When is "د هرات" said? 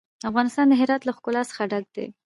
0.69-1.01